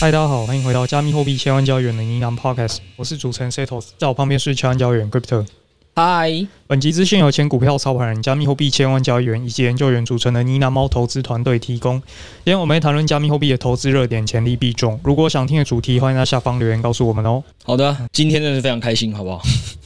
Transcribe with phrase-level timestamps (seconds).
[0.00, 5.46] 嗨，大家好，欢迎回到加密货币千万交易员的呢喃 Podcast，我是主持人 Setos，在我旁边是千万交易员 Crypto。
[5.94, 12.00] 嗨，本集资讯由前股票操盘人、加密货币千万交易员以及研究员组成的呢喃猫投资团队提供。
[12.44, 14.98] 今天我们会谈论加密货币的投资热点、潜力币种。
[15.04, 17.42] 如果想听的主题，欢迎在下方留言告诉我们哦。
[17.62, 19.40] 好的，今天真的是非常开心，好不好？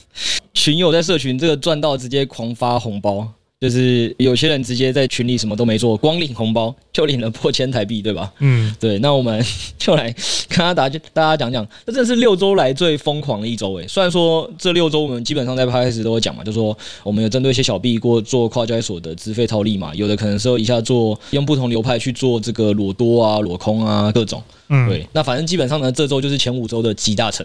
[0.55, 3.29] 群友在社群这个赚到直接狂发红包。
[3.61, 8.33] 就是有些人直接在群里什么都没做，光领红包就领了破千台币，对吧？
[8.39, 9.01] 嗯，对。
[9.01, 9.45] 那我们
[9.77, 10.15] 就来
[10.49, 13.85] 跟大家就大家讲讲，这真的是六周来最疯狂的一周诶。
[13.89, 24.41] 虽然说这六周我们基本上在开始都有讲嘛，就说我们有针对一些小币过做跨交易所的资费套利嘛，有的可能说一下做用不同流派去做这个裸多啊、裸空啊各种。
[24.69, 25.05] 嗯，对。
[25.13, 27.45] 那反正基本上呢，这周就是前五周的集大成，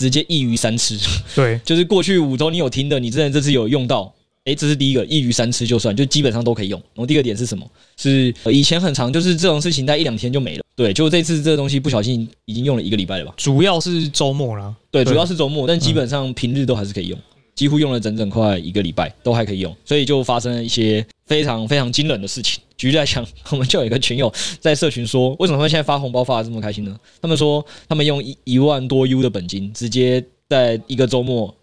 [0.00, 0.98] 直接一鱼三吃。
[1.36, 4.12] 对，就是过去五周你有听的，你真的这次有用到。
[4.48, 6.80] 诶，这是第一个，一鱼三吃就算，就基本上都可以用。
[6.94, 7.70] 然后第二个点是什么？
[7.98, 10.64] 是以前很长，就是这种事情在一两天就没了。
[10.74, 13.34] 对，就这次这个东西不小心已经用了一个礼拜了吧？
[13.36, 17.18] 主要是周末啦，对，主要是周末，但基本上平日都还是可以用，
[17.54, 19.76] 几乎用了整整快一个礼拜都还可以用。
[19.84, 22.58] 所以就发生了一些非常非常惊人的事情。
[22.78, 26.96] 举例来讲，我们就有一个群友在社群说，为什么他们现在发红包发的这么开心呢？
[27.20, 31.54] 他们说他们用一一万多 U 的本金，直接在一个周末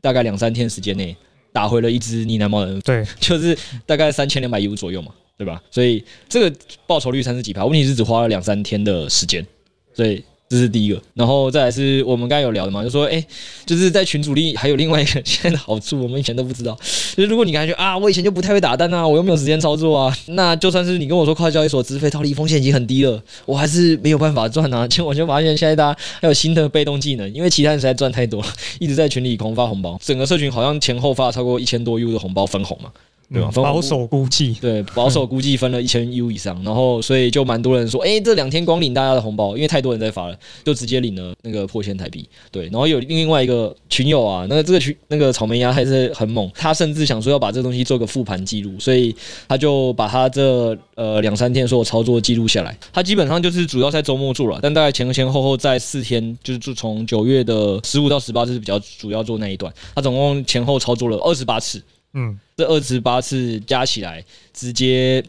[0.00, 1.16] 大概两三天时间内。
[1.58, 5.60] 打回了一只呢喃猫人，对， 就是大概三千两百 U 左右嘛，对吧？
[5.72, 6.56] 所以这个
[6.86, 9.44] 报酬率三十几趴，问题是只花了两三天的时间，
[9.92, 10.22] 所以。
[10.48, 13.22] 这是第一个，然后再来是我们刚才有聊的嘛，就说哎，
[13.66, 16.74] 就是在群组里还有另外一个 现在的好处，我们以前都不知道，
[17.14, 24.86] 就是如果你感觉啊，我以前就不太会打单啊，我又没有时间操作啊，那就算是你跟我说跨交易所资费套利风险已经很低了，我还是没有办法赚啊。
[24.88, 28.48] 结果我就发现现在大家还有新的被动技能，因为其他人实在赚太多了，
[28.80, 32.90] 一直在群里狂发红包，整个社群好像前后发了超过一千多 U 的红包分红嘛。
[33.30, 33.50] 对吧？
[33.54, 42.26] 保守估计，对，保守估计分了一千 U 以上，然后所以就蛮多人说，哎，这两天光领大家的红包，因为太多人在发了，就直接领了那个破千台币。
[42.50, 49.14] 对，然后有另外一个群友啊，那个这个群那个草莓鸭还是很猛，他甚至想说要把这个东西做个复盘记录，所以
[49.46, 52.74] 他就把他这呃两三天所有操作记录下来。
[52.92, 61.82] 他基本上就是主要在周末做了，但大概前前后后在四天，就是就从九月的十五到十八，这是比较主要做那一段，他总共前后操作了二十八次。
[62.14, 65.22] 嗯，这二十八次加起来，直接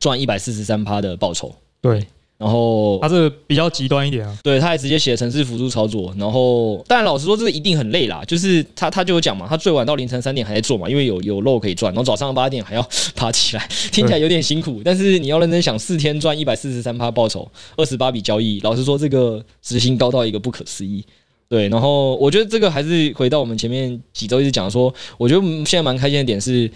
[0.00, 1.54] 赚一百四十三趴的报酬。
[1.80, 2.04] 对，
[2.38, 4.38] 然后他这个比较极端一点啊。
[4.42, 6.14] 对，他还直接写城市辅助操作。
[6.18, 8.22] 然后，但老实说，这个一定很累啦。
[8.26, 11.92] 就是他他就有讲嘛，他最晚到凌晨三点还在做嘛，因为有有肉可以赚。
[11.92, 14.80] 然后早上八点还要 爬起来，听起来有点辛苦。
[14.84, 21.04] 但是你要认真想，四天赚一百四十三趴报酬，二十八笔交易，老实说，这个时薪高到一个不可思议。
[21.48, 26.70] 对，然后我觉得这个还是回到我们前面几周一直讲说，我觉得现在蛮开心的点是，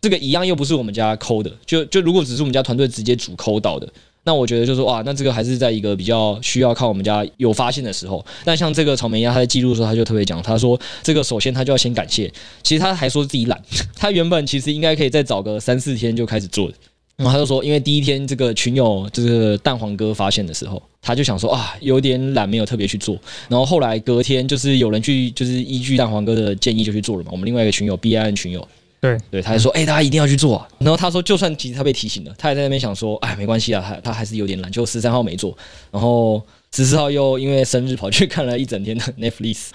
[0.00, 3.86] 这个一样又不是我们家抠的，就就如果只是我们家团队直接主抠到的，
[4.24, 8.24] 那我觉得就是说哇，那这个还是在一个比较需要靠我们家有发现的时候。
[8.46, 12.32] 但像这个草莓鸭他在记录的时候，他就特别讲，他说这个首先他就要先感谢，
[12.62, 13.62] 其实他还说自己懒，
[13.94, 16.74] 他原本其实应该可以再找个三四天就开始做的。
[17.16, 23.16] 然后他就说，因为第一天这个群友这个蛋黄哥发现的时候，他就想说啊，有点懒，没有特别去做。
[23.48, 27.28] 然后后来隔天就是有人去，就是依据蛋黄哥的建议就去做了嘛。
[27.30, 28.66] 我们另外一个群友 BIN 群友，
[29.00, 30.68] 对对，他就说，哎、大家一定要去做啊。
[30.80, 35.56] 然后他说，就算其实他被提醒了，他也在那边想说，哎，没关系啊，他他还是有点懒，就十三号没做，
[35.92, 36.42] 然后
[36.74, 39.68] 十四号又因为生日跑去看了一整天的 Netflix，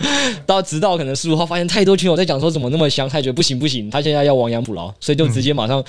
[0.45, 5.81] 到直到可能十五号发现太多群友在讲说怎么那么香，他觉得不行不行，他现在要亡羊补牢，所以就直接马上。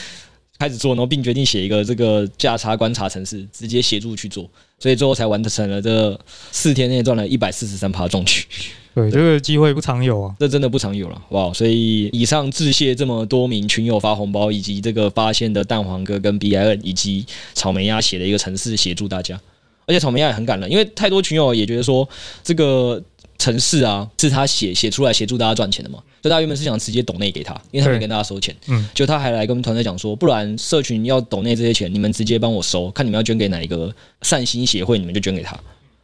[0.60, 4.46] 开始做，然后并决定写一个这个价差观察程式，直接协助去做，
[4.78, 6.20] 所以最后才完成了这
[6.52, 8.46] 四天内赚了一百四十三趴中取。
[8.94, 11.50] 对，这个机会不常有啊，这真的不常有了，哇！
[11.54, 17.24] 所以以上致谢这么多名群友发红包，以及这个发现的蛋黄哥跟 BIN 以及
[17.54, 19.40] 草莓鸭写的一个程式协助大家，
[19.86, 22.06] 而且草莓鸭也很感人，因为太多群友也觉得说
[22.44, 23.02] 这个。
[23.38, 25.98] 程式啊，是他写写出来协助大家赚钱的嘛？
[26.22, 28.54] 所以他原本是想直接抖内给他，因为他没跟大家收钱。
[28.68, 35.58] 嗯，就他还来跟我们团队讲说，不然社群要抖内这些钱，你们直接帮我收，看你们要捐给哪一个善心协会，你们就捐给他。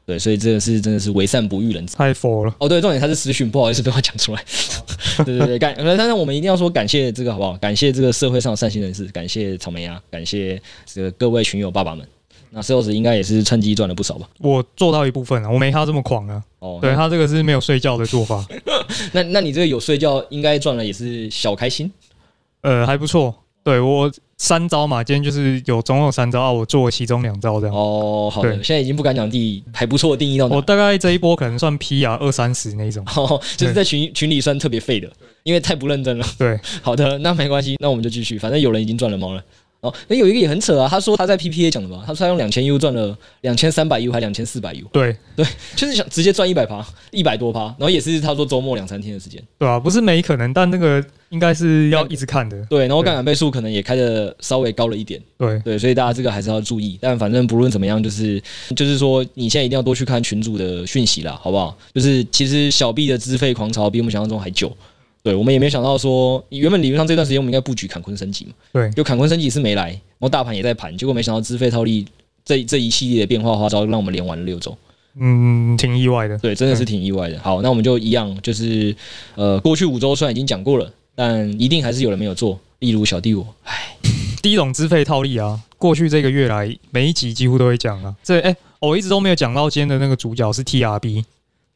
[0.07, 2.55] 对，所以这个是真的是为善不欲人知，太佛了。
[2.59, 4.45] 哦，对，重点他是私讯，不好意思被我讲出来。
[5.27, 7.55] 对对对，感，但是我们一定要说感谢这个好不好？
[7.59, 12.07] 感谢这个社会上的善心人士，感谢草莓鸭，感谢这个各位群友爸爸们。
[12.57, 14.27] 那 Sales 应该也是趁机赚了不少吧？
[14.39, 16.43] 我做到一部分了，我没他这么狂啊。
[16.61, 18.43] 哦，对他这个是没有睡觉的做法。
[19.13, 21.93] 那那你这个有睡觉，应该赚了也是小开心。
[22.63, 23.35] 呃，还不错。
[23.63, 27.77] 对我三招嘛，今天就是有总共有三招啊，我做了其中两招这样。
[27.77, 30.57] 哦，好的，现在已经不敢讲第还不错的定义到哪。
[30.57, 35.13] 我大概这一波可能算 P 啊二三十那种，哦， 就是在群群里算特别废的，
[35.43, 36.27] 因为太不认真了。
[36.39, 39.45] 对， 好的，那没关系，那我们就继续，反正有人已经赚了毛了。
[39.87, 45.17] 哦，那有一个也很扯啊，他说他在 PPA 讲的吧，他说他用两千 U 赚了两千三百 U 还两千四百 U，对。
[45.37, 45.45] 对，
[45.75, 55.59] 就是想直接赚一百趴，一百多趴，然后也是他说周末两三天的时间，对啊，不是没可能，但那个应该是要一直看的，对，然后杠杆倍数可能也开的稍微高了一点，对。
[55.61, 58.43] 对，所以大家这个还是要注意，但反正不论怎么样，就是
[58.75, 61.77] 就是说你现在一定要多去看群主的讯息啦，好不好？
[61.95, 64.75] 就是其实小币的资费狂潮比我们想象中还久。
[65.27, 68.53] 对，我们也没想到说，原本理论上这段时间我们应该布局坎昆升级嘛。
[68.73, 72.07] 对，就坎昆升级是没来，然后大盘也在盘，结果没想到资费套利
[72.45, 74.79] 这这一系列的变化花招，让我们连玩了六周。
[75.19, 76.39] 嗯，挺意外的。
[76.39, 77.37] 对，真的是挺意外的。
[77.41, 78.95] 好，那我们就一样，就是
[79.35, 83.45] 呃，过去五周虽然已经讲过了，但一定还是有人没有做，例如小弟我。
[83.65, 83.97] 唉，
[84.41, 88.15] 第一种资费套利啊，过去这个月来每一集几乎都会讲啊。
[88.23, 91.25] 这哎、欸，我一直都没有讲到今天的那个主角是 TRB。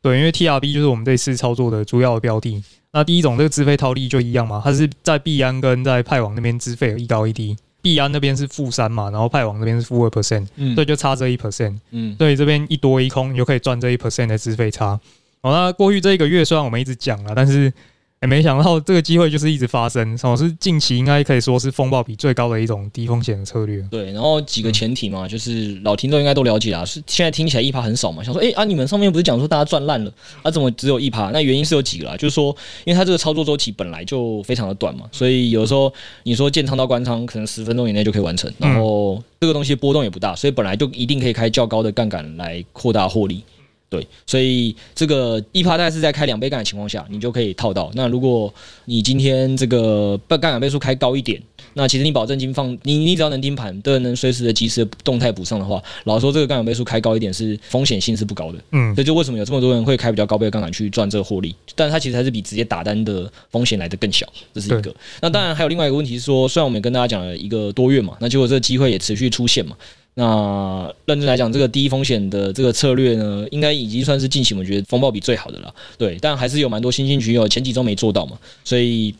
[0.02, 2.62] 对，因为 TRB 就是我们这次操作的主要的标的。
[2.92, 14.98] 那第一种这个资费套利就一样嘛，它是在币安跟在派网那边资费有一高一低，币安那边是负三嘛，然后派网那边是负二 percent，嗯，所以就差这一 percent，嗯，所以这边一多一空，你就可以赚这一 percent 的资费差。
[15.42, 17.72] 好，那过去这一个月虽然我们一直讲了，但是。
[18.22, 23.80] 也、欸、没想到这个机会就是一直发生，哦，是近期应该可以说是风暴比最高的一种低风险的策略。
[23.90, 30.12] 对，然后几个前提嘛，嗯、就是老听众应该都了解啊，是现在听起来一趴很少嘛，想说，哎、欸、啊，你们上面不是讲说大家赚烂了，
[30.42, 31.30] 啊，怎么只有一趴？
[31.30, 35.90] 那原因是有几个啦，就是说，因为它这个操作周期本来就非常的短嘛，所以有时候
[36.24, 43.42] 你说建仓到关仓，可能十分钟以内就可以完成，然后这个东西波动也不大，所以本来就一定可以开较高的杠杆来扩大获利。
[43.90, 47.90] 对，所以这个一趴大概是在开两倍杠的情况下，你就可以套到。
[47.94, 48.52] 那如果
[48.84, 51.42] 你今天这个杠杆倍数开高一点，
[51.74, 58.58] 那其实你保证金放你你只要能盯盘，都能随时的及时的动态补上的话，老实说这个杠杆倍数开高一点是风险性是不高的。
[58.70, 61.52] 嗯，所以就为什么有这么多人会开比较高倍的杠杆去赚这个获利？
[61.74, 64.94] 但是它其实还是比直接打单的风险来的更小，这是一个。
[65.20, 69.76] 那当然还有另外一个问题是说，虽然我们跟大家讲了一个多月嘛，那结果这个机会也持续出现嘛。
[70.14, 75.74] 那认真来讲，这个低风险的这个策略呢，应该已经算是近期我们觉得风暴比最好的了。
[75.96, 79.14] 对，但还是有蛮多新兴群友前几周没做到嘛，所以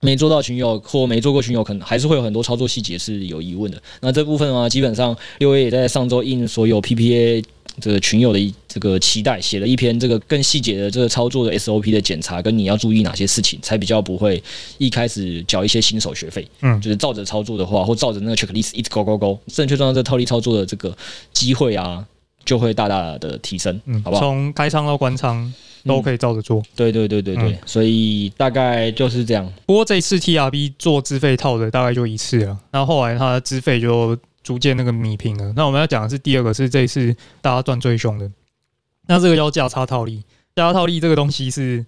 [0.00, 3.82] 没做到群友或没做过群友，可能还是会有很多操作细节是有疑问的。
[4.00, 7.44] 那这部分啊，基本上六 A 也在上周应所有 PPA。
[7.80, 14.42] 这个群友的一这个期待，写了一篇这个更细节的这个操作的 SOP 的检查，跟你要注意哪些事情，才比较不会
[14.78, 16.46] 一开始缴一些新手学费。
[16.60, 20.96] 嗯，就是照着操作的话，或照着那个 checklist 一直勾勾勾，正确做到这套利操作的这个
[21.32, 22.04] 机会啊，
[22.44, 23.80] 就会大大的提升。
[23.86, 24.22] 嗯，好不好？
[24.22, 25.52] 从开仓到关仓
[25.84, 26.62] 都可以照着做。
[26.76, 29.50] 对对对对对，所以大概就是这样。
[29.66, 34.16] 不过这一次 TRB 做资费套的大概就一次了，那后后来他的资费就。
[34.42, 35.52] 逐渐那个弭平了。
[35.56, 38.30] 那我们要讲的是第二个，是这一次大家赚最凶的。
[39.06, 40.22] 那这个叫价差套利。
[40.54, 41.84] 价差套利这个东西是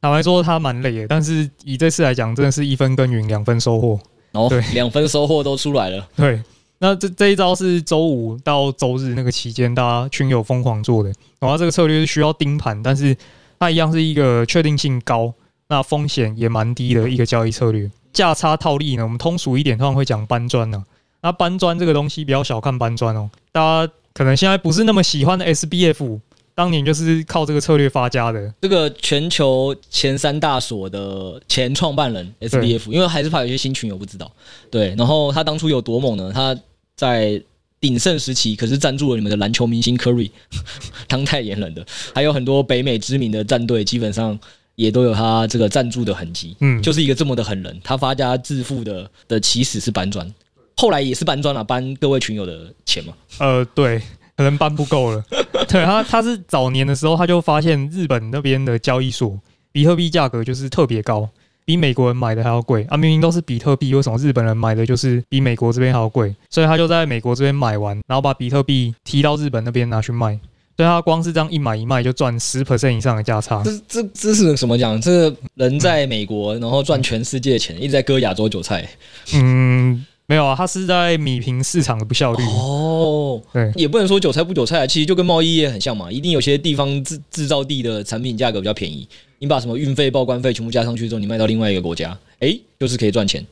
[0.00, 3.98] 坦白说它蛮累的，但是以这次来讲，真的是一分耕耘两分收获。
[4.32, 6.08] 哦，对，两分收获都出来了。
[6.16, 6.42] 对，
[6.78, 11.12] 那这这一招是周五到周日那个期间，大家群友疯狂做的。
[11.38, 13.16] 然后这个策略是需要盯盘，但是
[13.58, 15.32] 它一样是一个确定性高，
[15.68, 17.90] 那风险也蛮低的一个交易策略。
[18.12, 20.84] 价差套利呢，我们通俗一点，通常会讲搬砖呢。
[21.22, 23.30] 那搬砖这个东西，不要小看搬砖哦。
[23.52, 26.20] 大家可能现在不是那么喜欢的 SBF，
[26.54, 28.52] 当年就是靠这个策略发家的。
[28.60, 34.30] 这个全球前三大所的前创办人 SBF，因为还是怕有些新群友不知道。
[34.70, 36.30] 对，然后他当初有多猛呢？
[36.34, 36.54] 他
[36.96, 37.40] 在
[37.80, 40.30] 鼎盛时期可是赞助了你们的篮球明星 Curry
[41.08, 44.38] 当代言人的，还有很多北美知名的战队，基本上
[44.74, 46.56] 也都有他这个赞助的痕迹。
[46.60, 50.32] 嗯，就是一个这么的狠人，他发家致富的的起始是搬砖。
[50.82, 53.12] 后来也是搬砖了，搬各位群友的钱嘛？
[53.38, 54.02] 呃，对，
[54.36, 55.24] 可能搬不够了。
[55.70, 59.38] 对他，他是早年的时候他就发现日本那边的交易所
[59.70, 61.28] 比特币价格就是特别高，
[61.64, 62.96] 比美国人买的还要贵啊！
[62.96, 66.34] 明明都是比特币，为什么日本人买的就是比美国这边还要贵？
[66.50, 70.36] 所以他就在美国这边买完，然后把比特币提到日本那边拿去卖。
[70.76, 73.62] 所以他光是这样一买一卖就赚十 percent 以上的价差。
[73.62, 75.00] 这这这是什么讲？
[75.00, 78.88] 这个人在美国，然后赚全世界的钱，一直在割亚洲韭菜。
[79.32, 80.04] 嗯。
[80.26, 82.42] 没有啊，它是在米平市场的不效率。
[82.44, 89.06] 哦，对，也不能说韭菜不韭菜啊，其实就跟贸易业很像嘛，一定有些地方制制造地的产品价格比较便宜，
[89.40, 93.44] 你把什么运费、报关费全部加上去之后，你卖到另外一个国家，哎，就是可以赚钱。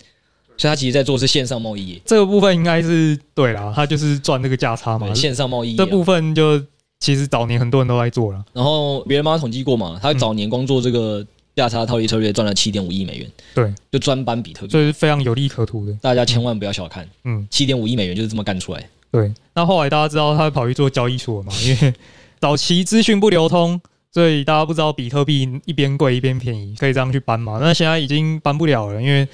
[0.56, 5.12] 所以他其实在做是线上贸易业，这个部分应该是对啦，他就是赚那个价差嘛。
[5.12, 6.62] 线上贸易这部分就
[7.00, 11.26] 其实早年很多人都在做了，然后别人帮他统计过嘛，他早年光做这个。
[11.56, 15.92] 价差套利策略赚了七点五亿美元，对，就专搬比特币，这是非常有利可图的。
[16.00, 18.88] 大家千万不要小看，嗯，七点五亿美元就是这么干出来。
[19.10, 21.52] 对，那后来大家知道他跑去做交易所嘛？
[21.62, 21.92] 因为
[22.40, 23.78] 早期资讯不流通，
[24.12, 27.58] 所以大家不知道比特币一边贵一边便宜，可以这样去搬嘛。
[27.60, 29.28] 那现在已经搬不了了，因为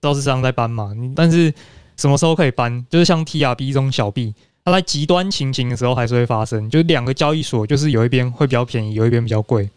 [0.00, 0.94] 造市商在搬嘛。
[1.16, 1.52] 但是
[1.96, 2.86] 什么时候可以搬？
[2.90, 9.68] 就是像 TRB 这种小币，它在极端情形的时候还是会发生，就是两个交易所就是有一边会比较便宜，有一边比较贵。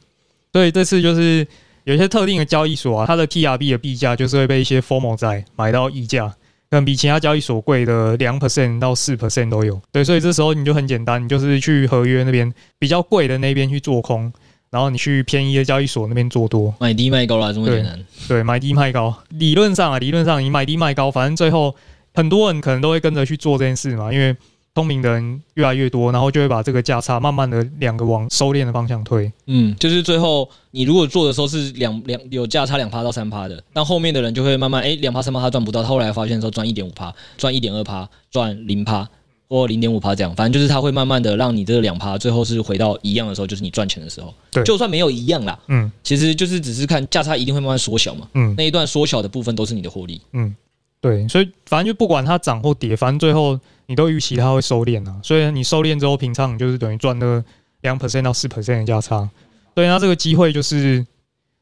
[0.51, 1.47] 所以这次就是。
[1.85, 6.27] 有一些特定的交易所啊，它的 TRB 的币价就是会被一些 formal 仔买到溢价，
[6.69, 9.79] 可能比其他交易所贵的两 percent 到四 percent 都有。
[9.91, 14.33] 对，所以这时候你就很简单，你就是去合约那边比较贵的那边去做空，
[14.71, 17.99] 然后你去便宜的交易所那边做多，买低卖高啦，这么简单。
[18.27, 21.75] 对，买低卖高，理论上啊，理论上你买低卖高，反正最后
[22.15, 24.35] 很多人可能都会跟着去做这件事嘛，因为。
[24.75, 29.31] 聪明的人越来越多，然后就会把这个价差慢慢的两个往收敛的方向推。
[29.45, 39.09] 嗯，就是最后你如果做的时候是两两有价差两趴到三趴的，那后面的人就会慢慢哎两趴三趴他赚不到，他后来发现说赚一点五趴，赚一点二趴，赚零趴
[39.47, 44.33] 或零点五趴这样，反正就是他会慢慢的让你这两趴最后是回到一样的时候，就是你赚钱的时候。
[44.51, 50.53] 对，就算没有一样啦，嗯，其实就是只是看价差一定会慢慢缩小嘛，嗯，那一段缩小的部分都是你的获利，嗯，
[50.99, 53.57] 对，所以反正就不管它涨或跌，反正最后。
[53.87, 57.43] 你都预期它会收敛啊，所以你收敛之后，平仓你就是等于赚那
[57.81, 59.29] 两 percent 到四 percent 的价差。
[59.73, 61.05] 对，那这个机会就是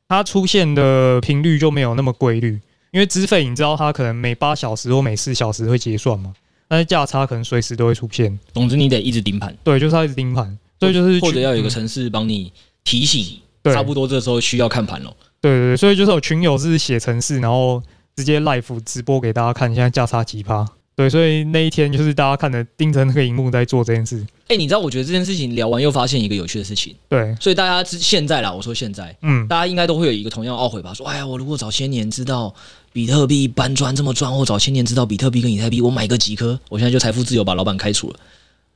[0.08, 2.60] 它出现的频率就没有那么规律，
[2.92, 6.34] 因为资费你知道它可能每八小时或每四小时会结算嘛，
[6.68, 8.39] 但是价差可能随时都会出现。
[8.53, 12.53] 总之你得一直盯盘，对，就是要一直盯盘，所以就是或者要有一个城市帮你
[12.84, 15.12] 提醒，差不多这时候需要看盘了。
[15.42, 17.82] 对对对，所以就是有群友是写程式，然后
[18.15, 20.65] 直接 live 直播给大家看，现在价差几趴。
[20.96, 24.20] 对，所以那一天就是大家看着盯着那个荧幕在做这件事。
[24.44, 26.96] 哎、欸，你知道，我觉得这件事情聊完又发现一个有趣的事情。
[27.10, 30.94] 对，所以大家现在啦，我说现在，嗯，大家应该都会有一个同样懊悔吧？
[30.94, 32.54] 说，哎呀，我如果早些年知道
[32.92, 38.16] 比特币搬砖这么赚，或早些年知道比特币跟以太币，我买个几颗，我现在就财富自由，把老板开除了，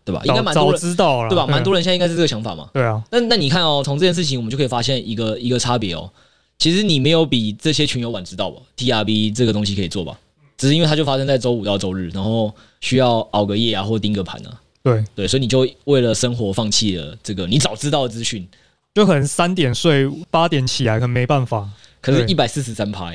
[0.03, 0.21] 对吧？
[0.25, 1.45] 应该蛮多人知道了，对吧？
[1.45, 2.67] 蛮多人现在应该是这个想法嘛。
[2.73, 3.03] 对啊。
[3.11, 6.09] 那那你看哦，从这件事情我们就可以发现一个一个差别哦。
[6.57, 10.17] 其实你没有比这些群友晚知道吧？TRB 这个东西可以做吧？
[10.57, 14.59] 只是因为它就发生在周五到周日，然后需要熬个夜啊，或盯个盘啊。
[14.83, 18.47] 对对，所以你就为了生活放弃了这个你早知道的资讯，
[18.95, 21.69] 就可能三点睡，八点起来，可能没办法。
[22.01, 23.13] 可是一百四十三趴，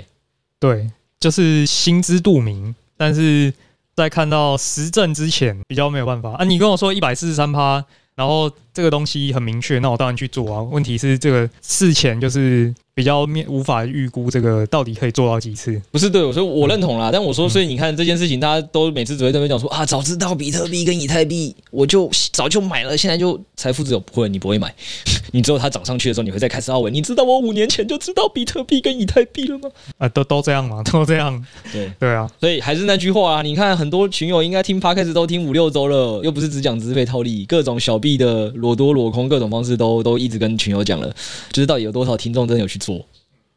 [0.60, 3.52] 对，就是心知肚明，但是
[3.96, 6.44] 在看到实证之前，比较没有办法啊。
[6.44, 7.84] 你跟我说一百四十三趴，
[8.14, 10.62] 然后这个东西很明确，那我当然去做啊。
[10.62, 12.74] 问题是这个事前就是。
[12.94, 15.80] 比较面无法预估这个到底可以做到几次？
[15.90, 17.10] 不是对，我说我认同啦。
[17.10, 24.00] 但我说，所以你看这件事情，大家都每次只会在那边讲说啊，早知道比特币跟以太币，我就早就买了，现在就财富自由。
[24.00, 24.74] 不会，你不会买，
[25.32, 26.90] 你只有它涨上去的时候，你会再开始懊悔。
[26.90, 29.70] 你知道我五年前就知道比特币跟以太币了吗？
[29.98, 31.42] 啊，都都这样嘛， 都这样。
[31.72, 41.08] 对对啊，所以还是那句话啊，你看很多群友应该听 Podcast 都听五六周了，又不是只讲资费套利，各种小币的裸多裸空，各种方式都都一直跟群友讲了，
[41.52, 43.00] 就是到底有多少听众真的有去做？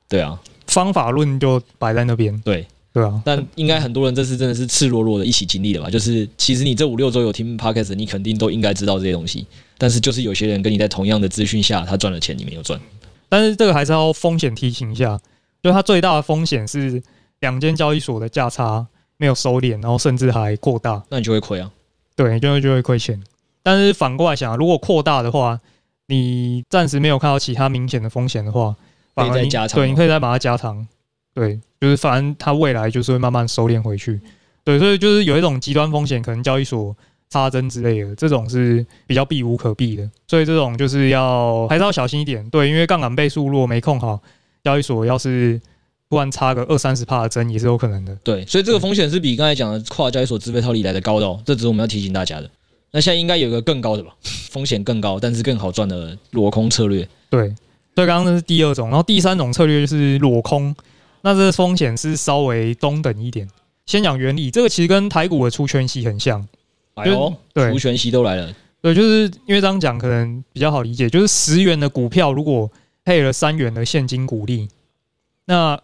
[0.07, 2.39] 对啊，方法论就摆在那边。
[2.41, 5.89] 对对啊，但应该很多人这次真的是赤裸裸的一起经历了吧？
[5.89, 9.45] 就是其实你这五六周有听 Podcast，你肯定都应该知道这些东西。
[9.77, 12.79] 但是就是有些人跟你在同样的资讯下，他赚了钱，你没有赚。
[13.27, 15.19] 但是这个还是要风险提醒一下，
[15.61, 17.01] 就它最大的风险是
[17.39, 21.69] 两间交易所的价差没有收敛，然后甚至还扩大，那你就会亏啊。
[22.15, 23.21] 对，就会就会亏钱。
[23.63, 25.59] 但是反过来想，如果扩大的话，
[26.07, 28.75] 你暂时没有看到其他明显的风险的话。
[29.15, 30.85] 可以再加长，对，你可以再把它加长，
[31.33, 34.19] 对，就是反正它未来就是会慢慢收敛回去，
[34.63, 36.95] 对，所以就是有一种极端风险，可能交易所
[37.29, 44.21] 插针之类的，这种是比较避无可避的，所以这种就是要还是要小心一点，对，因为杠杆倍数如果没控好，
[44.63, 45.59] 交易所要是
[46.09, 52.49] 突然插个二三十帕的针也是有可能的，对，所以这个风险是比刚才讲的跨交易所自费套利来的高的哦，这只是我们要提醒大家的。
[52.91, 54.15] 那现在应该有一个更高的吧，
[54.49, 57.53] 风险更高，但是更好赚的裸空策略，对。
[57.95, 60.75] 所以刚刚那是第二种，然后第三种策略就是裸空，
[61.21, 63.49] 那这个风险是稍微中等一点。
[63.85, 66.45] 先讲原理，这个其实跟台股的出权息很像。
[66.95, 68.53] 哎呦，对，除权息都来了。
[68.81, 72.69] 对，就是因为这样讲可能比较好理解，就是十元的股票如果
[73.03, 74.67] 配了三元的现金股利，
[75.45, 75.79] 那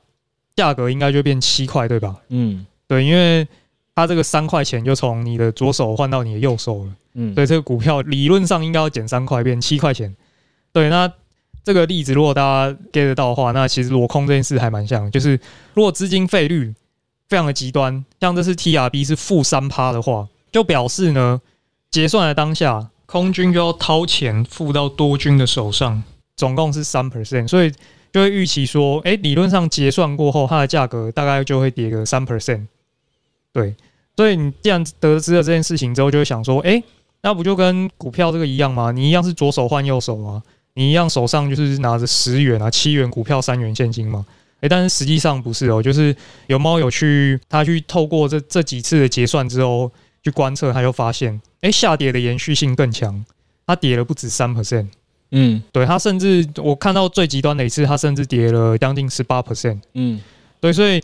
[0.56, 2.16] 价格应该就变七块，对吧？
[2.30, 3.48] 嗯，对，因为
[3.96, 6.92] 它这个三块钱就从你的左手换到你的右手了。
[7.14, 10.16] 嗯，所以这个股票理论上应该要减三块，变七块钱。
[10.72, 11.12] 对，那
[11.64, 15.40] 这个例子如果大家 get 得到的话，那其实裸空这件事还蛮像，就是
[15.74, 16.74] 如果资金费率
[17.30, 21.40] 非常的极端，像这次 TRB 是负三趴的话，就表示呢，
[21.90, 26.04] 结算的当下，空军就要掏钱付到多军的手上，
[26.36, 27.72] 总共是三 percent，所以
[28.12, 32.66] 就会预期说，哎，理论上结算过后，它的价格大概就会跌个三 percent。
[33.54, 33.76] 对，
[34.16, 36.82] 所以你既然得知了这件事情之后，就会想说，哎，
[37.22, 38.92] 那不就跟股票这个一样吗？
[38.92, 40.42] 你一样是左手换右手吗？
[40.74, 44.26] 你一样手上就是拿着十元啊、七元股票、三元现金嘛？
[44.62, 46.16] 诶，但是实际上不是哦，就是
[46.48, 49.92] 有猫有去，他去透过这这几次的结算之后
[50.24, 53.26] 去观测，他就发现，诶，下跌的延续性更强，
[53.66, 54.88] 它跌了不止三 percent，
[55.32, 60.22] 嗯，对，它甚至我看到最极端的一次，它甚至跌了将近十八 percent，嗯，
[60.60, 61.02] 对，所以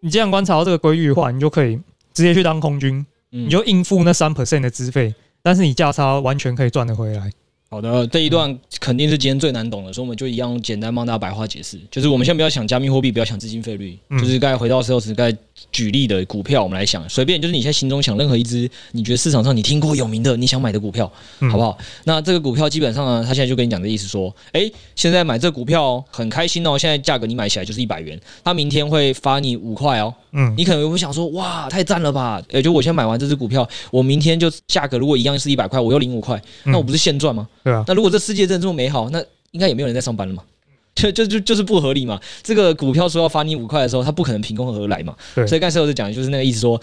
[0.00, 1.76] 你既然观察到这个规律的话，你就可以
[2.12, 7.30] 直接去当空军，嗯、你就应付那三 percent 的资费，但是你价差完全可以赚得回来。
[7.68, 11.76] 好的，这一段肯定是今天最难懂的，所以我们就一样简单帮大家白话解释。
[11.90, 15.36] 就是我们先不要想加密货币，不要想资金费率，就是该回到 Sales 该
[15.72, 21.10] 举例的股票，我们来想，随便就是你现在心中想任何一只你觉得市场上你听过有名的你想买的股票，
[21.50, 21.76] 好不好？
[22.04, 30.14] 那这个股票基本上呢，他现在就跟你讲的意思说，诶，现在买这股票很开心哦，现在价格你买起来就是一百元，他明天会发你五块哦。
[30.38, 32.40] 嗯，你可能会想说，哇，太赞了吧？
[32.50, 37.48] 也就我现在买完这只股票，我明天就价格如果一样是一百块，我又领五块，那我不是现赚吗？
[37.66, 37.84] 对啊。
[37.88, 39.20] 那如果这世界真的这么美好，那
[39.50, 40.42] 应该也没有人在上班了嘛？
[40.94, 42.18] 就就就就是不合理嘛？
[42.42, 45.14] 这个股票说要发你五块的时候，它不可能凭空而来嘛？
[45.34, 45.44] 对。
[45.46, 46.80] 所以刚才我讲的就是那个意思说。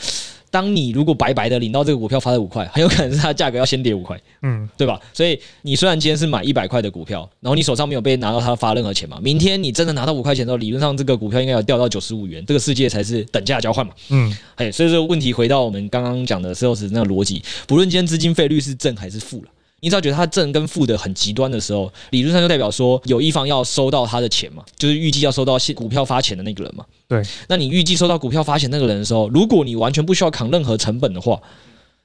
[0.53, 4.99] 当你如果白白的领到这个股票发的五块，很有可能是它价格要先跌五块，嗯，对吧？
[5.11, 19.49] 所以你虽然今天是买一百块的股票，然后你手上没有被拿到它发任何钱嘛，明天你真的拿到五块钱的时候，理论上这个股票应该要掉到九十五元，这个世界才是等价交换嘛，嗯，哎，所以这个问题回到我们刚刚讲的 sales 那个逻辑，不论今天资金费率是正还是负了。
[19.83, 26.85] 你只要觉得它正跟负的很极端的时候，理论上就代表说有一方要收到他的钱嘛，就是预计要收到股票发钱的那个人嘛。
[27.05, 31.37] 对，那你预计收到股票发钱那个人的时候，如果你完全不需要扛任何成本的话，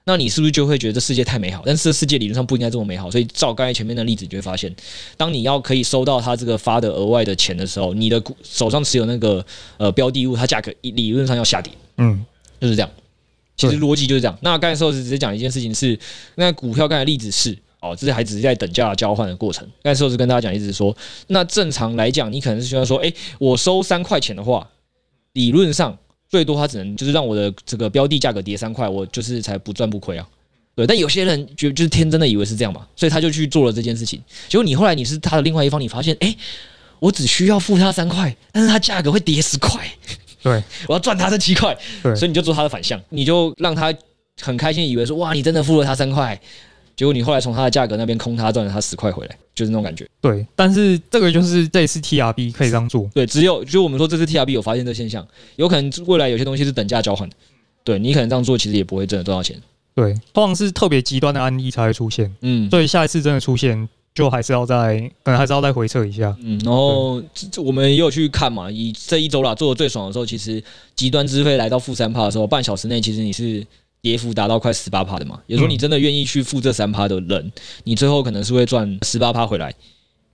[0.03, 1.62] 那你是不是就会觉得这世界太美好？
[1.64, 3.09] 但是这世界理论上不应该这么美好。
[3.09, 4.75] 所以照刚才前面的例子，你就会发现，
[5.17, 9.45] 当你要可以收到他这个发的额外的钱的时候，你的股手上持有那个
[9.77, 11.73] 呃标的物，它价格理论上要下跌。
[11.99, 12.25] 嗯，
[12.61, 12.91] 就是这样。
[13.57, 14.37] 其实逻辑就是这样。
[14.43, 15.97] 那刚才说是直接讲一件事情是，
[16.35, 17.57] 那股票刚才例子是。
[17.81, 19.67] 哦，这是还只是在等价交换的过程。
[19.83, 20.97] 那时候是跟大家讲，一直说，
[21.29, 24.69] 那正常来讲，你可能是需要说，哎，我收三块钱的话，
[25.35, 25.97] 理论上
[26.29, 30.29] 最多它只能就是让我的这个标的价格跌三块，我就是才不赚不亏啊。
[30.75, 34.23] 对，但有些人就就是天真的以为是这样嘛，所以他就去做了这件事情。
[34.49, 36.35] 结果你后来你是他的另外一方，你发现，哎，
[36.99, 39.88] 我只需要付他三块，但是他价格会跌十块，
[40.43, 43.93] 对， 我要赚他这七块，对，所以你就做他的反向，你就让他
[44.41, 46.41] 很开心，以为说，哇，你真的付了他三块。
[46.99, 50.05] 结果你后来从它的价格那边空它赚了它十块回来，就是那种感觉。
[50.21, 53.09] 对，但是这个就是这一次 TRB 可以这样做。
[53.15, 57.37] 对，只有就我们说这次 TRB 有发现这现象，有可能未来有些东西是等价交换的。
[57.85, 59.57] 对，你可能这样做其实也不会真的赚到钱。
[59.95, 62.35] 对，通常是特别极端的案例才会出现。
[62.41, 66.37] 嗯，所以下一次真的出现，就还是要再可能还是要再回测一下。
[66.43, 67.23] 嗯，然后
[67.59, 70.61] 我们也有去看嘛，以这一周啦做的最爽的时候，其实
[70.97, 73.65] 极端资费来到负三帕的时候，半小时内其实你是。
[74.01, 77.53] 跌幅达到快十八趴的嘛，也就是说你真的愿意去付这三趴的人，
[77.85, 79.75] 你最后可能是会赚十八趴回来，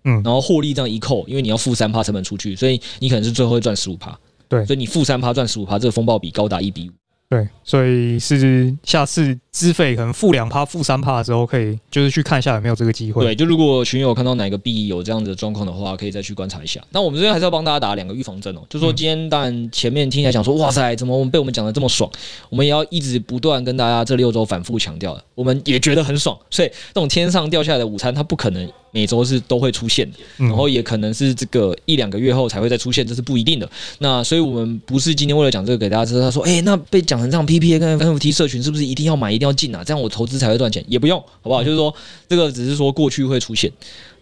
[0.04, 6.92] 嗯，然后获利这样一扣，因为你要付三趴成本出去，所以你可能是最后会赚十五趴，对，所以你付三趴赚十五趴，这个风暴比高达一比五。
[7.34, 13.24] 对，所以是下次资费可能负两趴、负三趴的时候，可以就是去看一下有没有这个机会。
[13.24, 16.80] 对，就如果群友看到哪个币有这样的状况的话，可以再去观察一下。
[16.90, 22.08] 那我们这边还是要帮大家打两个预防针哦，就说今天当然前面听起来讲说，哇塞，怎么我们被我们讲的这么爽？
[22.50, 26.38] 我们也要一直不断跟大家这六周反复强调的，我们也觉得很爽。
[26.50, 28.70] 所以这种天上掉下来的午餐，它不可能。
[28.94, 33.68] 每周是都会出现的，然后也可能是这个一两个月后才会再出现，这是不一定的。
[33.98, 39.82] 那所以我们不是今天为了讲这个给大家知道，他说，哎，那被讲成这样，PPA 跟 NFT 社群是不是一定要买，一定要进啊？
[39.84, 40.84] 这样我投资才会赚钱？
[40.86, 41.64] 也不用，好不好？
[41.64, 41.92] 就是说
[42.28, 43.68] 这个只是说过去会出现，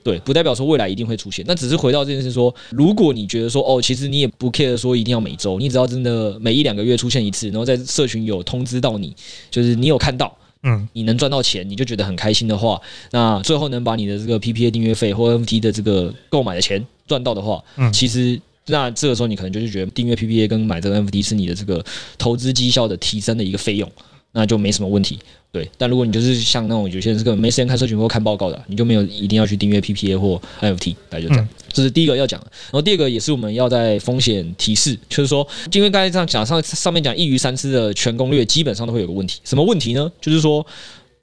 [0.02, 1.44] 对，不代表说未来一定会出现。
[1.46, 9.14] 那只是回到这件事说，如果你觉得说，哦，其实你也不 care 说一定要每周，你只要真的每一两个月出现一次，然后在社群有通知到你，
[9.50, 10.34] 就是你有看到。
[10.62, 21.84] 嗯，你能赚到钱，你就觉得很开心的话，那最后能把你的这个 PPA 订阅费或 NFT 的这个购买的钱赚到的话，嗯，其实那这个时候你可能就是觉得订阅 PPA 跟买这个 NFT 是你的这个
[22.16, 23.90] 投资绩效的提升的一个费用，
[24.32, 25.18] 那就没什么问题。
[25.50, 31.48] 对，但如果你就是像那种有些人是根本没时间看社群或看报告的，你就没有一定要去订阅 PPA 或 NFT，那就这样。
[31.70, 32.46] 这是第一个要讲的。
[32.50, 40.10] 然后第二个也是我们要在风险提示，就是说，因为刚才这样讲上上面讲一鱼三吃的全攻略，基本上都会有个问题，什么问题呢？
[40.22, 40.66] 就是说，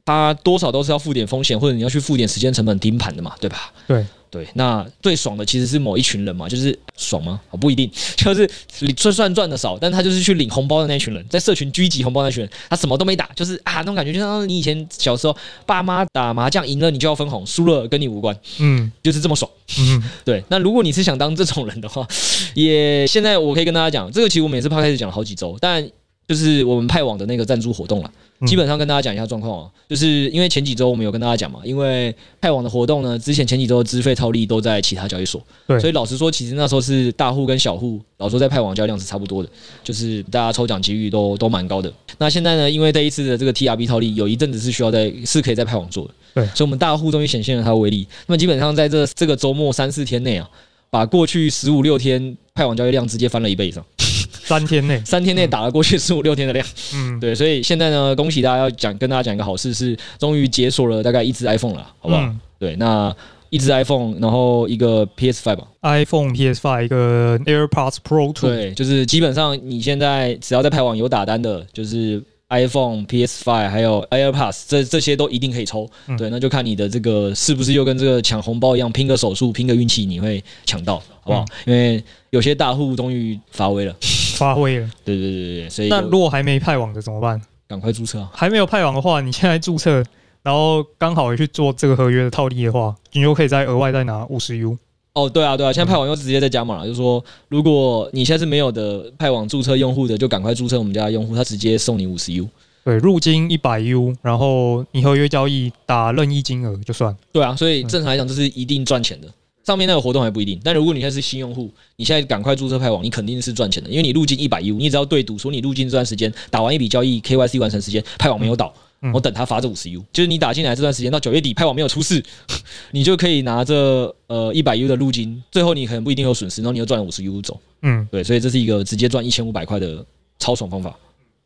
[0.06, 3.74] 它多少都是要付点风险，或者你要去付点时间成本盯盘的嘛，对吧？
[3.88, 4.06] 对。
[4.32, 7.42] 对，那最爽的其实是某一群人嘛，就是爽吗？
[7.50, 20.44] 哦，不一定， 就是你就算赚的少，但他就是去领红包的那群人，在社群聚集红包那群人，他什么都没打，就是啊那种感觉，就像你以前小时候爸妈打麻将赢了你就要分红，输了跟你无关，嗯，就是这么爽，嗯， 对。
[20.50, 22.08] 那如果你是想当这种人的话，
[22.54, 25.90] 也现在我可以跟大家讲，这个其实我每次 podcast 讲了好几周，但
[26.28, 28.12] 就是我们派网的那个赞助活动了。
[28.48, 39.50] 基本上跟大家讲一下状况哦，就是因为前几周我们有跟大家讲嘛，因为派网的活动呢，之前前几周的资费套利都在其他交易所，对，所以老实说，其实那时候是大户跟小户，老实说在派网交易量是差不多的，
[39.84, 41.92] 就是大家抽奖几率都都蛮高的。
[42.18, 48.08] 那现在呢，因为这一次的这个 TRB 套利，有一阵子是需要在是可以在派网做的，对，所以我们大户终于显现了它的威力。
[48.28, 50.50] 那么基本上在这这个周末三四天内啊，
[50.90, 53.84] 把过去十五六天派网交易量直接翻了一倍以上。
[54.32, 62.22] 三天内，三天内打了过去十五六天的量，嗯，对，所以现在呢，恭喜大家要讲，跟大家讲一个好事是，终于解锁了大概一只 iPhone 了，好不好？
[62.22, 63.16] 嗯、对，那
[63.50, 81.44] 一只 iPhone，然后一个 PS Five 吧，iPhone、PS Five，一个 AirPods Pro 2，对，就是基本上你现在只要在派网有打单的，就是 iPhone、PS Five 还有 AirPods，这这些都一定可以抽，嗯、对，那就看你的这个是不是又跟这个抢红包一样，拼个手速，拼个运气，你会抢到，好不好？
[81.66, 83.96] 嗯、因为有些大户终于发威了。
[84.40, 87.40] 发挥了，对对对对，所以那如果还没派网的怎么办？
[87.68, 88.32] 赶快注册啊！
[88.34, 90.04] 还没有派网的话，你现在注册，
[90.42, 94.76] 然后刚好也去做这个合约的套利的话，你就可以再额外再拿五十 U。
[95.14, 102.48] 哦，对啊，对啊，现在派网又直接在加码了，就是说，如果你现在是没有的派网注册用户的，就赶快注册我们家的用户，他直接送你五十 U。
[102.84, 107.16] 对，入金一百 U，然后你合约交易打任意金额就算。
[107.32, 109.28] 对啊，所以正常来讲，这是一定赚钱的。
[109.70, 122.24] 上面那个活动还不一定，但如果你现在是新用户，你现在赶快注册派网，你肯定是赚钱的，因为你入金一百 U，你只要对赌说你入金这段时间打完一笔交易，KYC 完成时间，派网没有倒，嗯、我等他发这五十 U，就是你打进来这段时间到九月底，派网没有出事，
[122.90, 130.04] 你就可以拿着呃一百 U 的入金，最后你可能不一定有损失，然后你又赚了五十 U 走，嗯，对，所以这是一个直接赚一千五百块的
[130.40, 130.98] 超爽方法，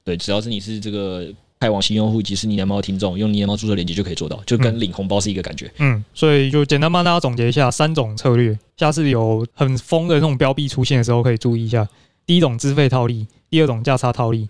[0.05, 1.27] 对，只要是你是这个。
[1.63, 5.71] 派往新用户及是你的猫听众，用你的猫注册链接就可以做到，就跟领红包是一个感觉。
[5.77, 11.87] 嗯，所以就简单帮大家总结一下三种策略，下次有很疯的那种标币出现的时候，可以注意一下。
[12.25, 14.45] 第一种资费套利，第二种价差套利，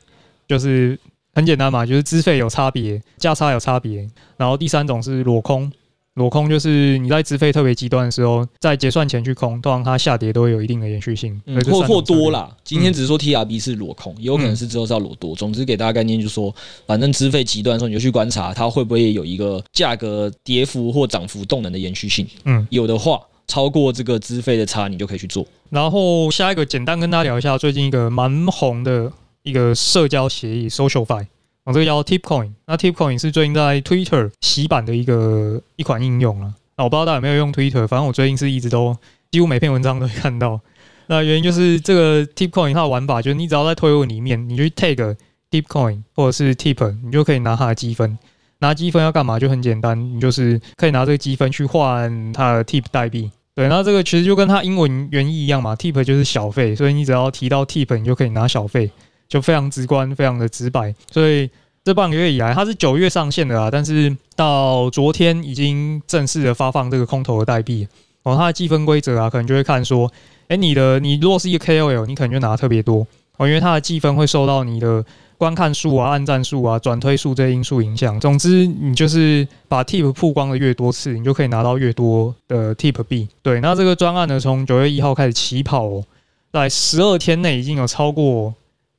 [0.47, 0.97] 就是
[1.35, 5.71] 很简单嘛，就是资费有差别，价差有差别，然后第三种是裸空。
[6.15, 12.55] 裸空就是你在资费特别极端的时候，在结算前去空，通常它下跌都会有一定的延续性，嗯、或或多啦。
[12.63, 15.35] 今天只是说 TRB 是裸空，也有可能是之后是要裸多。
[15.35, 16.53] 总之给大家概念就是说，
[16.85, 22.27] 反正资费极端的时候，你就去观察它会不会有一个价格跌幅或涨幅动能的延续性。
[22.45, 25.43] 嗯，有的话超过这个资费的差，你就可以去做。
[25.71, 31.25] 然后下一个简单跟大家聊一下最近一个蛮红的一个社交协议 SocialFi。
[31.65, 36.53] 哦，这个叫 Tipcoin，那 Tipcoin 是最近在 Twitter 洗版的一个一款应用啊。
[36.75, 38.97] 那我不知道大家有没有用 Twitter，反正我最近是一直都
[39.31, 40.59] 几乎每篇文章都会看到。
[41.07, 45.15] 那原因就是这个 Tipcoin 它的玩法就是你只要在推文里面，你就去 tag
[45.51, 48.17] Tipcoin 或者是 Tip，你就可以拿它的积分。
[48.59, 49.37] 拿积分要干嘛？
[49.37, 53.29] 就很简单，你就是可以拿这个积分去换它的 Tip 代币。
[53.53, 58.89] 对，那这个其实就跟它英文原意一样嘛，Tip 就是小费，所以你只要提到 Tip，你就可以拿小费。
[59.33, 61.49] 就非常直观，非常的直白，所以
[61.83, 67.87] 这半个月以来，它是九月上线的啊，但是到昨天已经正式的发放这个空投的代币
[68.21, 68.35] 哦。
[68.37, 70.07] 它的计分规则啊，可能就会看说，
[70.49, 75.03] 哎，你的你如果是一个 KOL，你可能就拿特别多哦，因为它的计分会受到你的
[75.39, 78.19] 观看数啊、按赞数啊、转推数这些因素影响。
[78.19, 83.27] 总之，你就是把 Tip 曝光的越多次，你就可以拿到越多的 Tip 币。
[83.41, 86.03] 对，那这个专案呢，从九月一号开始起跑哦，
[86.51, 88.53] 在十二天内已经有超过。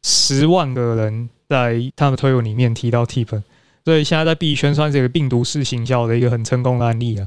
[0.07, 3.43] 十万个人在他们推文里面提到 Tip，
[3.87, 7.27] 所以现在在币圈算是一个病毒式行销的一个很成功的案例啊。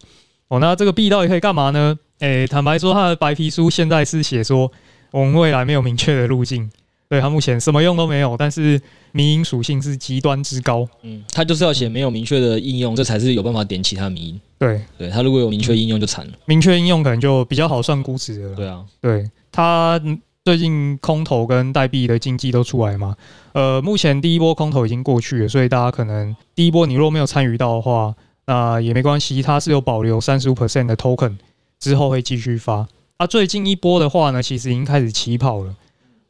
[0.49, 1.97] 哦，那这个币到底可以干嘛呢？
[2.19, 4.71] 诶、欸，坦白说，它的白皮书现在是写说，
[5.09, 6.69] 我们未来没有明确的路径，
[7.09, 8.79] 对它目前什么用都没有，但是
[9.11, 10.87] 民营属性是极端之高。
[11.01, 14.39] 嗯，它就是要写没有明确的应用，这才是有办法点其他民营。
[14.59, 16.33] 对，对，它如果有明确应用就惨了。
[16.45, 18.55] 明确应用可能就比较好算估值了。
[18.55, 19.99] 对啊，对它。
[20.47, 23.17] 最近空投跟代币的经济都出来嘛？
[23.51, 31.35] 呃，目前第一波空投已经过去了，所以大家可能第一波你若没有参与到的话，那也没关系，它是有保留三十五 percent 的 token，
[31.81, 32.87] 之后会继续发。
[33.17, 35.75] 啊，最近一波的话呢，其实已经开始起跑了，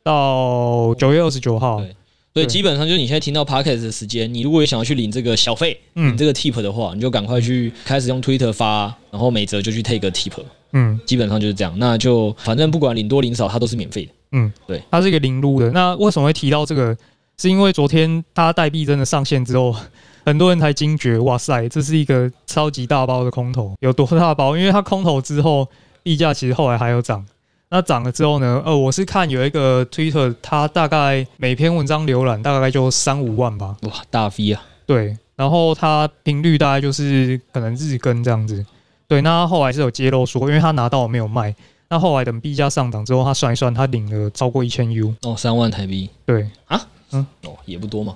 [0.01, 1.79] 到九月二十九号。
[2.37, 10.33] 所以基本上就是你现在听到 Podcast 的时间，你如果也想要去领这个小费，嗯，领这个 tip 的话，你就赶快去开始用 Twitter 发，然后每则就去 take 个 tip，
[10.73, 11.73] 嗯，基本上就是这样。
[11.79, 14.11] 那就反正不管领多领少，它都是免费的。
[14.33, 15.71] 嗯，对，它是一个零撸的。
[15.71, 16.95] 那为什么会提到这个？
[17.39, 19.75] 是因为昨天它代币真的上线之后，
[20.23, 24.55] 很多人才惊觉，哇塞，这是一个超级大包的空投，有多大包？
[24.55, 25.67] 因为它空投之后，
[26.03, 27.25] 币价其实后来还有涨。
[27.69, 28.61] 那涨了之后呢？
[28.65, 33.75] 呃，我是看有一个 Twitter，它大概每篇文章浏览大概就三五万吧。
[33.81, 34.63] 哇，大 V 啊！
[34.85, 38.65] 对，然后它频率大概就是可能日更这样子。
[39.05, 41.53] 对，那他后来是有揭露说，因为他拿到没有卖，
[41.89, 46.09] 那后来等币价上涨之后，他算一算，他领了超过一千 U 哦，三万台币。
[46.25, 48.15] 对啊，嗯，哦，也不多嘛。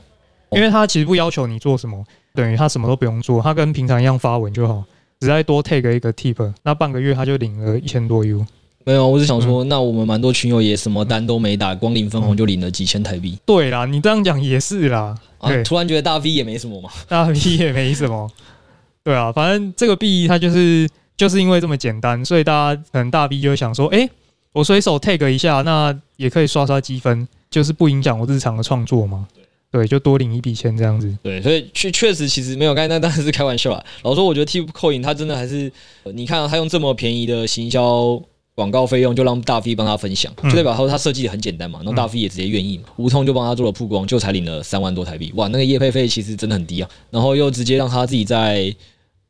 [0.51, 2.01] 因为他其实不要求你做什么，
[2.33, 4.83] 等于他什么都不用做，他跟平常一样发文就好，
[5.19, 8.45] 只再多 take 一个 tip，那半个月他就领了一千多 U。
[8.83, 13.37] 没有，我是想说，嗯、那我们蛮多群友也什么单都没打，光领分红就领了几千台币。
[13.45, 15.15] 对啦，你这样讲也是啦。
[15.37, 18.29] 啊，突然觉得大 V 也没什么嘛，大 V 也没什么。
[19.03, 24.09] 对啊，反正这个币它就是就是因为这么简单，所以大家可能大 V 就会想说，哎、欸，
[24.53, 29.27] 我随手 take 一下，那也可以刷刷积分，就是不影响我日常的创作嘛。
[29.71, 31.11] 对，就多领一笔钱这样子。
[31.23, 33.83] 对，所以确确实其实没有，刚才那当然是开玩笑啊。
[34.03, 35.71] 老实说，我觉得 TipCoin 它真的还是，
[36.13, 38.21] 你看它用这么便宜的行销。
[38.61, 48.71] 广告费用就让大 V 帮他分享，就代表说他设计的很简单嘛，然后大 V 也直接愿意嘛，无痛就帮他做了曝光，就才领了三万多台币，哇，那个业配费其实真的很低啊，然后又直接让他自己在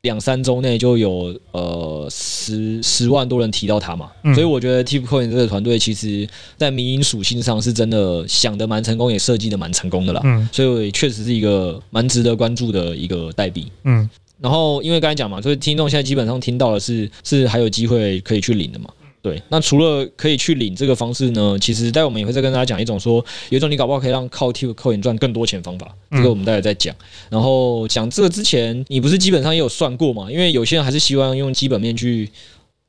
[0.02, 10.46] 两三周内就有呃十十万多人提到他嘛，所以我觉得 TipCoin 这个团队其实在民营属性上是真的想的蛮成功，也设计的蛮成功的啦，嗯。
[10.52, 14.06] 所以确实是一个蛮值得关注的一个代币，嗯，
[14.40, 18.90] 然后因为刚才讲嘛，所以听众现在基本上听到的是是还有机会可以去领的嘛。
[19.22, 26.92] 对，那除了可以去领这个方式呢，其实待会我们也会再跟大家讲一种说，有一种你搞不好可以让靠 TipCoin 赚更多钱方法，这个我们待会再讲。
[27.30, 30.28] 然后讲这个之前，你不是基本上也有算过嘛？
[30.28, 32.28] 因为有些人还是希望用基本面去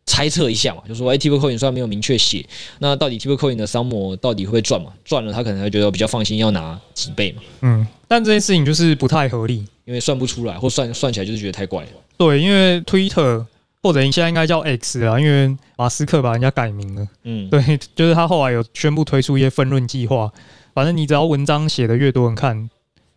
[0.08, 2.44] 猜测一下嘛，就说哎，TipCoin 虽然没有明确写，
[2.80, 4.92] 那到底 TipCoin 的商模到底会赚嘛？
[5.06, 7.44] 赚了他可能会觉得比较放心，要拿几倍嘛？
[7.62, 11.90] 嗯，但这件事情就是不太合理，因为算不出来，或算算起来就是觉得太怪了。
[12.18, 13.46] 对，因为 Twitter。
[13.84, 17.06] 或者你现在应该叫 X 啊，因为马斯克把人家改名了。
[17.24, 20.32] 嗯，对，就是他后来有宣布推出一些分润计划，
[20.74, 22.70] 反正你只要文章写的越多人看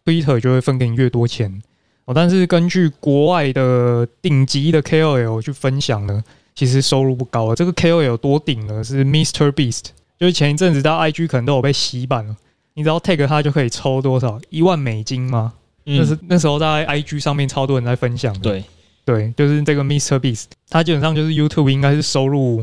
[0.04, 1.62] ，Twitter 就会分给你越多钱。
[2.06, 6.22] 哦，但是根据国外的顶级的 KOL 去分享呢，
[6.54, 7.54] 其实收入不高啊。
[7.54, 9.84] 这个 KOL 多顶呢是 Mr Beast，
[10.18, 12.36] 就是前一阵子大家 IG 可能都有被洗版了，
[12.74, 15.54] 你只要 tag 他就可以抽多少一万美金吗？
[15.84, 18.40] 嗯，那是那时候在 IG 上面超多人在分享的。
[18.40, 18.64] 对。
[19.06, 20.18] 对，就是这个 Mr.
[20.18, 22.62] Beast，他基本上就是 YouTube 应该是收入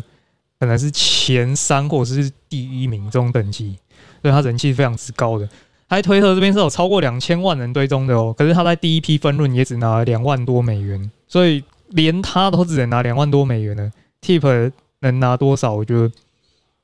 [0.59, 3.77] 可能是前三或者是第一名这种等级，
[4.21, 5.47] 所以他人气非常之高的。
[5.87, 13.91] 他在推特这边是有超过两千万人追踪的哦，可是他在第一批分润也只拿了两万多美元，所以连他都只能拿两万多美元呢。
[14.21, 15.73] Tip 能拿多少？
[15.73, 16.09] 我觉得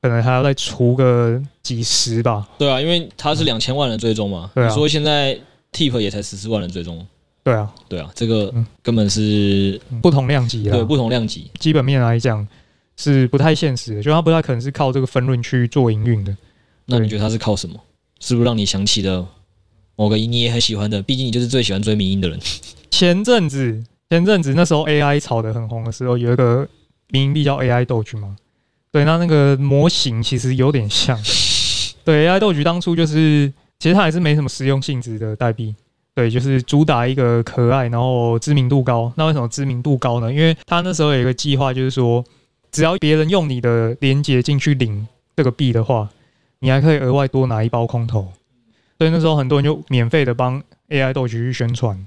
[0.00, 2.46] 可能还要再除个几十吧。
[2.56, 5.38] 对啊，因为他是两千万人追踪嘛，对啊，所以现在
[5.72, 7.06] Tip 也才十四万人追踪。
[7.42, 10.72] 对啊，对啊，这个根本是不同量级啊。
[10.72, 12.46] 对，不同量级，基本面来讲
[12.96, 16.36] 是不太现实的，就它不太可能是靠这个分润去做营运的。
[16.86, 17.80] 那你觉得它是靠什么？
[18.20, 19.26] 是不是让你想起了
[19.96, 21.00] 某个你也很喜欢的？
[21.02, 22.38] 毕竟你就是最喜欢追民音的人。
[22.90, 26.68] 前阵子，前阵子那时候 AI 炒得很红的时候，有一个
[27.08, 28.36] 迷因币叫 AI 豆菊嘛。
[28.92, 31.18] 对，那那个模型其实有点像。
[32.04, 35.74] 对，AI 豆菊当初就是，其实它还是没什么实用性质的代币。
[36.12, 39.10] 对，就是主打一个可爱，然后知名度高。
[39.16, 40.30] 那为什么知名度高呢？
[40.30, 42.22] 因为他那时候有一个计划，就是说，
[42.72, 46.08] 只要别人用你的链接进去领这个币的话，
[46.58, 48.28] 你还可以额外多拿一包空投。
[48.98, 52.06] 所以那时候很多人就免费的帮 AI 豆菊去宣传。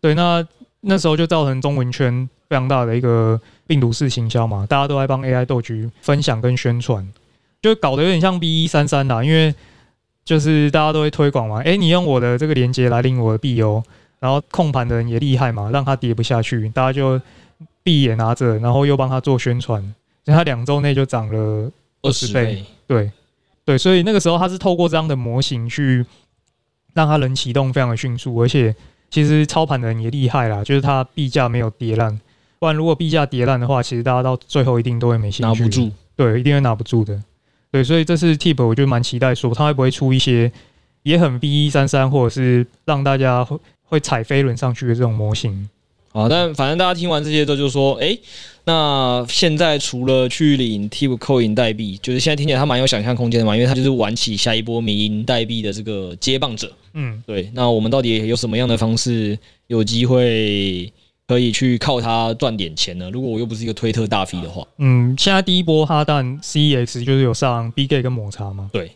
[0.00, 0.46] 对，那
[0.80, 7.06] 那时候就造成中文圈非常大的一个病毒式行销嘛，大家都在帮 AI 豆局分享跟宣传，
[7.60, 9.54] 就搞得有点像 B 一三三啦，因为。
[10.26, 13.80] 就是大家都会推广嘛，哎，你用我的这个链接来领我的币哦，
[14.18, 17.18] 然后控盘的人也厉害嘛，让他跌不下去，大家就
[17.84, 19.80] 币也拿着，然后又帮他做宣传，
[20.24, 21.70] 所以他两周内就涨了
[22.02, 23.08] 二十倍，对
[23.64, 26.04] 对，所以那个时候他是透过这样的模型去
[26.92, 28.74] 让他能启动非常的迅速，而且
[29.08, 32.20] 其实操盘的人也厉害啦，就是他币价没有跌烂，
[32.58, 37.22] 不然如果币价跌烂的话，其实大家到最后一定都会没兴趣，拿不住，对，一定会拿不住的。
[37.70, 40.50] 对，所以这次 Tip 我就蛮期待，说他会不会出一些
[41.02, 45.68] 也很 B 一三三，或者是让大家会会踩飞轮上去的这种模型。
[46.12, 48.16] 啊，但反正大家听完这些之后就说，哎，
[48.64, 56.72] 那现在除了去领 TIP 扣银代币，就是现在听起来他蛮有想象空间的嘛，因为他就是玩起下一波民营代币的这个接棒者。
[56.94, 57.50] 嗯，对。
[57.52, 60.90] 那我们到底有什么样的方式有机会
[61.26, 63.10] 可以去靠它赚点钱呢？
[63.10, 68.70] 如果我又不是一个推特大 V 的话，嗯，现在第一波哈蛋 CEX 就是有上 Bgate 跟抹茶嘛。
[68.72, 68.92] 对。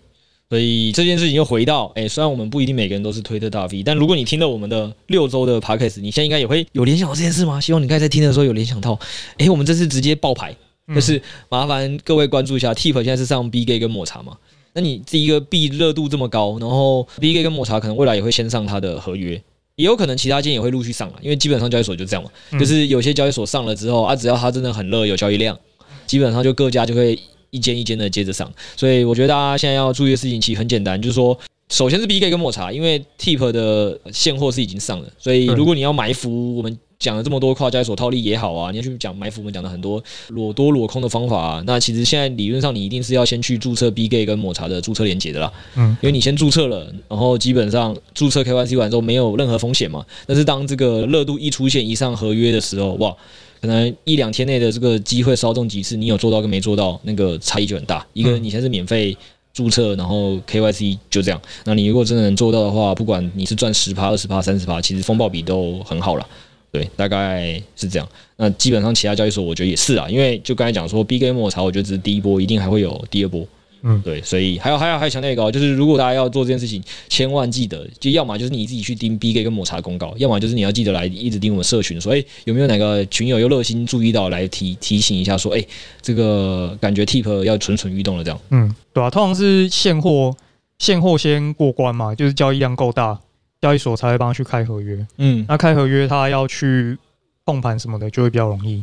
[0.48, 7.60] 所以这件事情又回到，哎，虽然我们不一定每个人都是推特大 V，但如果你听了我们的六周的 Podcast，你现在应该也会有联想到这件事吗？
[7.60, 8.98] 希望你刚才在听的时候有联想到，
[9.38, 10.52] 哎，我们这次直接爆牌，
[10.92, 14.36] 就是麻烦各位关注一下，Tip 现在是上 Bgate 跟抹茶嘛？
[14.72, 19.40] 那你第一个币热度这么高，然后 Bgate 跟抹茶可能未来也会先上它的合约，
[19.80, 25.58] 也有可能其他间也会陆续上了，因为基本上交易所就这样嘛，就是有些交易所上了之后啊，只要它真的很热，有交易量，
[26.06, 27.18] 基本上就各家就会。
[27.52, 31.36] 一间一间的接着上，所以我觉得大家现在要注意的事情其实很简单，就是说，
[31.68, 53.16] 首先是 Bgate 跟抹茶，因为 Tip 的现货是已经上了，所以如果你要埋伏，我们讲了这么多跨交易所套利也好啊，你要去讲埋伏，我们讲了很多裸多裸空的方法啊，那其实现在理论上你一定是要先去注册 Bgate 跟抹茶的注册连接的啦，嗯，因为你先注册了，然后基本上注册 KYC 完之后没有任何风险嘛，但是当这个热度一出现一上合约的时候，哇！
[53.60, 58.06] 可能一两天内的这个机会稍纵即逝，你有做到跟没做到，那个差异就很大。
[58.14, 59.14] 一个你现在是免费
[59.52, 61.38] 注册，然后 KYC 就这样。
[61.64, 66.26] 那你如果真的能做到的话，不管你是赚十趴、二十趴、三十趴，其实风暴比都很好了。
[66.72, 68.09] 对，大概是这样。
[68.37, 73.46] 那基本上其他交易所我觉得也是啊，因为就刚才讲说，Bgate 抹茶，我觉得只是第一波，一定还会有第二波。
[73.83, 85.68] 嗯，对，所以还有还有还有强调一个，就是如果大家要做这件事情，千万记得，就要么就是你自己去盯 Bgate 跟抹茶公告，要么就是你要记得来一直盯我们社群，所以有没有哪个群友又热心注意到来提提醒一下，说，哎、欸，
[86.02, 88.38] 这个感觉 Tip 要蠢蠢欲动了这样。
[88.50, 90.37] 嗯，对啊，通常是现货
[90.78, 93.18] 现货先过关嘛，就是交易量够大，
[93.60, 95.06] 交易所才会帮他去开合约。
[95.18, 96.96] 嗯，那开合约他要去
[97.44, 98.82] 控盘什么的就会比较容易。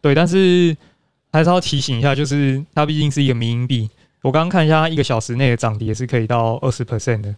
[0.00, 0.76] 对，但是
[1.32, 3.88] 还是要提醒一下，就是它毕竟是一个民营币。
[4.22, 7.34] 我刚刚看一下，它一个小时内的涨跌是可以到二十 percent 的。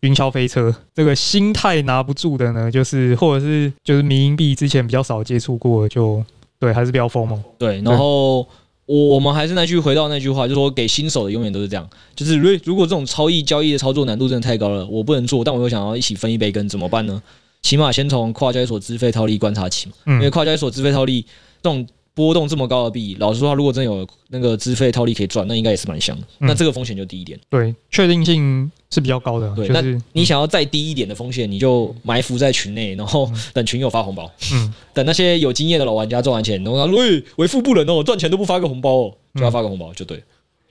[0.00, 6.22] 云霄飞车，这个心态拿不住的呢，就是或者是就是民营币之前比较少接触过，就
[6.58, 7.42] 对，还是比较疯嘛。
[7.58, 8.46] 对，然后
[8.86, 17.22] 我我们还是那句回到那句话，就是说给新手的永远都是这样，就是如如果这种超易交易的操作难度真的太高了，我不能做，但我又想要一起分一杯羹，怎么办呢？
[17.62, 21.22] 起码先从跨交易所资费套利观察起嘛，因为跨交易所资费套利
[21.62, 21.86] 这种。
[22.16, 26.26] 波动这么高的币，老实说，如果真有那个资费套利可以赚，那应该也是蛮香的。
[26.38, 29.54] 嗯、那这个风险就低一点，对，确定性是比较高的。
[29.54, 40.22] 对，就是、那你想要再低一点的风险，你就埋伏在群内，然后 等群友发红包，嗯， 等那些有经验的老玩家赚完钱，然后说：“喂，为富不仁哦，赚钱都不发个红包哦，就要发个红包就对。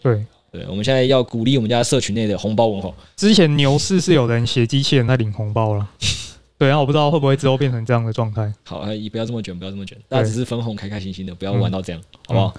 [0.01, 2.91] 对，对，我们现在要鼓励我们家社群内的红包文化。
[3.15, 5.87] 之前牛市是有人写机器人在领红包了。
[6.57, 8.49] 对，然后我不知道会不会之后变成这样的状态。
[8.63, 12.53] 好，你不要这么卷，不要这么卷，大家只是分红，开开心心的，不要玩到这样，嗯、好不好？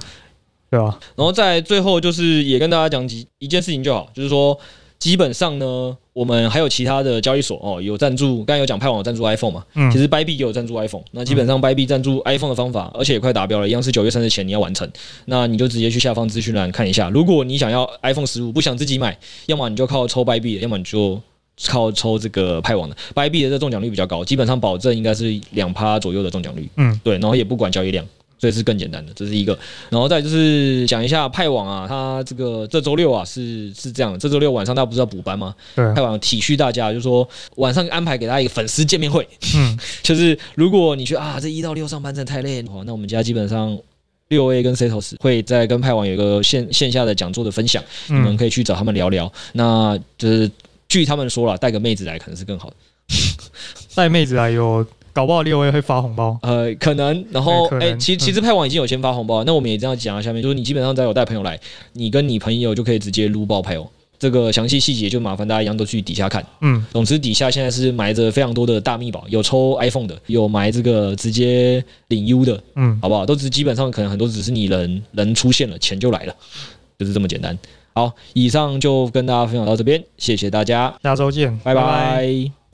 [0.68, 0.98] 对啊。
[1.14, 4.58] 然后在最后就是也跟大家讲几一件事情就好，就是说
[4.98, 11.04] 基本上呢，我们还有其他的交易所哦，有赞助，刚才有讲派网有赞助 iPhone 嘛，嗯，其实 Bybit 也有赞助 iPhone。
[11.12, 14.86] 那基本上 Bybit 赞助 iPhone 的方法，而且也快达标了，一样是九月三十前你要完成。
[15.24, 21.18] 那你就直接去下方资讯栏看一下，如果你想要 iPhone 十五，不想自己买，要么你就靠抽 Bybit，要么你就。
[21.64, 26.68] 靠抽这个派网的，Bybit 的这中奖率比较高，基本上保证应该是两趴左右的中奖率。
[26.76, 28.04] 嗯，对，然后也不管交易量，
[28.38, 29.58] 所以是更简单的，这是一个。
[29.88, 35.54] 然后再就是讲一下派网啊，它这个这周六啊是是这样的，这周六晚上大家不是要补班吗？
[35.74, 39.26] 对，派网体恤大家，就是说晚上安排给大家一个粉丝见面会。
[39.56, 43.78] 嗯， 就是如果你觉得啊这一到六上班真的太累，那我们家基本上
[44.28, 49.32] 六 A 跟 Setos 会在跟派网有一个线线下的讲座的分享，你们可以去找他们聊聊。
[49.54, 50.50] 那就是。
[50.88, 52.76] 据他们说了，带个妹子来可能是更好的。
[53.94, 56.38] 带妹子来有，搞不好六 A 会发红包。
[56.42, 57.24] 呃，可能。
[57.30, 60.20] 然后，哎、欸，其实其实派网已经有先发红包，嗯、那我们也这样讲啊。
[60.22, 61.58] 下面就是你基本上只要有带朋友来，
[61.92, 63.88] 你跟你朋友就可以直接撸爆派网。
[64.18, 66.44] 这个详细细节就麻烦大家一样都去底下看。
[66.62, 72.62] 嗯，总之底下现在是埋着非常多的大密宝，有抽 iPhone 的，有埋这个直接领 U 的。
[72.76, 73.26] 嗯，好不好？
[73.26, 76.34] 都只基本上可能很多只是你人人出现了，钱就来了，
[76.98, 77.58] 就是这么简单。
[77.96, 81.80] 好，以上就跟大家分享到这边，谢谢大家，下周见，拜拜。
[81.80, 82.65] 拜拜。